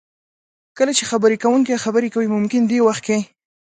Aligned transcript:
کله 0.77 0.91
چې 0.97 1.03
خبرې 1.11 1.37
کوونکی 1.43 1.83
خبرې 1.85 2.09
کوي 2.15 2.27
ممکن 2.35 2.61
دې 2.71 2.79
وخت 2.87 3.01
کې 3.07 3.17